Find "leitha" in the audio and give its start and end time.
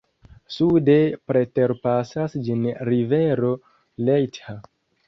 4.09-4.63